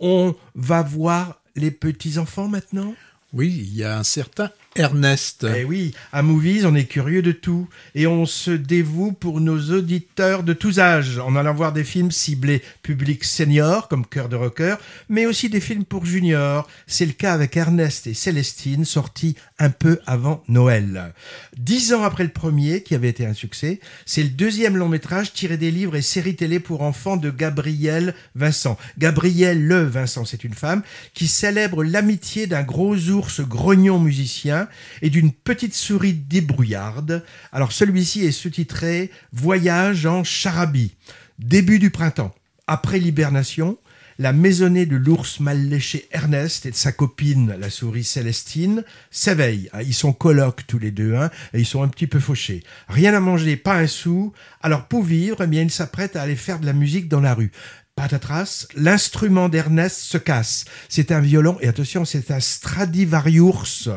[0.00, 2.94] On va voir les petits-enfants maintenant?
[3.32, 5.44] Oui, il y a un certain Ernest.
[5.56, 9.58] Eh oui, à Movies, on est curieux de tout et on se dévoue pour nos
[9.72, 14.36] auditeurs de tous âges en allant voir des films ciblés public senior comme Cœur de
[14.36, 14.76] rocker,
[15.08, 16.68] mais aussi des films pour juniors.
[16.86, 21.14] C'est le cas avec Ernest et Célestine, sortis un peu avant Noël.
[21.56, 25.32] Dix ans après le premier, qui avait été un succès, c'est le deuxième long métrage
[25.32, 28.78] tiré des livres et séries télé pour enfants de Gabrielle Vincent.
[28.98, 30.82] Gabrielle Le Vincent, c'est une femme
[31.12, 34.59] qui célèbre l'amitié d'un gros ours grognon musicien
[35.02, 37.24] et d'une petite souris débrouillarde.
[37.52, 40.96] Alors celui-ci est sous-titré Voyage en Charabie.
[41.38, 42.34] Début du printemps.
[42.66, 43.78] Après l'hibernation,
[44.20, 49.70] la maisonnée de l'ours mal léché Ernest et de sa copine, la souris Célestine, s'éveillent.
[49.82, 52.62] Ils sont colocs tous les deux, hein, et ils sont un petit peu fauchés.
[52.86, 54.34] Rien à manger, pas un sou.
[54.60, 57.32] Alors pour vivre, eh bien, ils s'apprêtent à aller faire de la musique dans la
[57.32, 57.50] rue.
[57.96, 60.66] Patatras, l'instrument d'Ernest se casse.
[60.90, 63.88] C'est un violon, et attention, c'est un Stradivarius.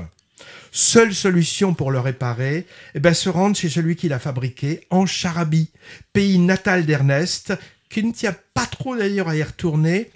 [0.72, 5.06] Seule solution pour le réparer, eh ben, se rendre chez celui qui l'a fabriqué, en
[5.06, 5.70] Charabie,
[6.14, 7.54] pays natal d'Ernest,
[7.90, 10.12] qui ne tient pas trop d'ailleurs à y retourner,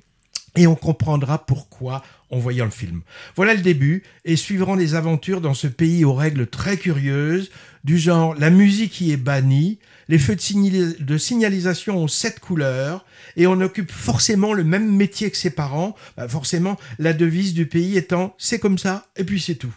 [0.56, 3.02] et on comprendra pourquoi en voyant le film.
[3.36, 7.52] Voilà le début, et suivront les aventures dans ce pays aux règles très curieuses,
[7.84, 13.06] du genre la musique y est bannie, les feux de, signalisation ont sept couleurs,
[13.36, 17.66] et on occupe forcément le même métier que ses parents, bah, forcément la devise du
[17.66, 19.74] pays étant c'est comme ça, et puis c'est tout.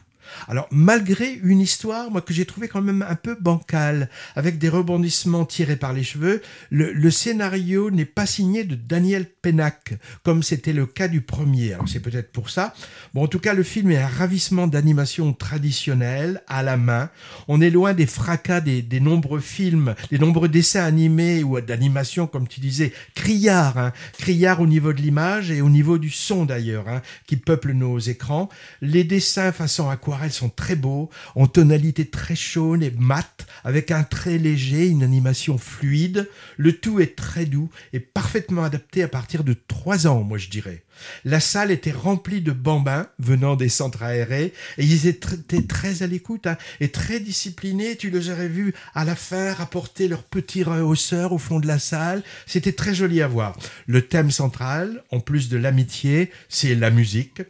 [0.48, 4.69] Alors, malgré une histoire, moi, que j'ai trouvé quand même un peu bancale, avec des
[4.69, 10.72] rebondissements tirés par les cheveux, le, scénario n'est pas signé de Daniel Pennac, comme c'était
[10.72, 11.75] le cas du premier.
[11.75, 12.75] Alors, c'est peut-être pour ça.
[13.14, 17.11] Bon, en tout cas, le film est un ravissement d'animation traditionnelle, à la main.
[17.48, 22.47] On est loin des fracas des, nombreux films, des nombreux dessins animés ou d'animation, comme
[22.47, 26.89] tu disais, criards, hein, criards au niveau de l'image et au niveau du son d'ailleurs,
[26.89, 28.48] hein, qui peuplent nos écrans.
[28.81, 33.90] Les dessins façon aquarelle elles sont très beaux, en tonalité très chaude et mate, avec
[33.90, 36.28] un trait léger, une animation fluide.
[36.56, 40.48] Le tout est très doux et parfaitement adapté à partir de 3 ans, moi je
[40.48, 40.84] dirais.
[41.25, 46.06] La salle était remplie de bambins venant des centres aérés et ils étaient très à
[46.06, 47.97] l'écoute hein, et très disciplinés.
[47.97, 51.78] Tu les aurais vus à la fin rapporter leurs petits rehausseurs au fond de la
[51.78, 52.22] salle.
[52.47, 53.56] C'était très joli à voir.
[53.86, 57.42] Le thème central, en plus de l'amitié, c'est la musique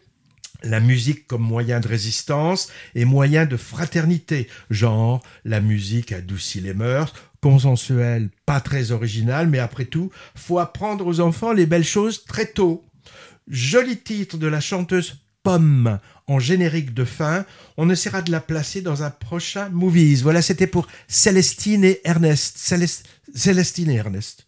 [0.63, 6.75] la musique comme moyen de résistance et moyen de fraternité, genre la musique adoucit les
[6.75, 12.25] mœurs, consensuelle, pas très originale, mais après tout, faut apprendre aux enfants les belles choses
[12.25, 12.85] très tôt.
[13.49, 17.47] Joli titre de la chanteuse Pomme en générique de fin.
[17.77, 20.23] On essaiera de la placer dans un prochain Movies.
[20.23, 22.59] Voilà, c'était pour Célestine et Ernest.
[23.35, 24.47] Célestine et Ernest.